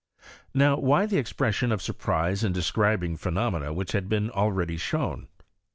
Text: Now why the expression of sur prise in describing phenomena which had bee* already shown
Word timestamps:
Now 0.55 0.77
why 0.79 1.05
the 1.05 1.19
expression 1.19 1.71
of 1.71 1.79
sur 1.79 1.93
prise 1.93 2.43
in 2.43 2.53
describing 2.53 3.17
phenomena 3.17 3.71
which 3.71 3.91
had 3.91 4.09
bee* 4.09 4.31
already 4.31 4.75
shown 4.77 5.27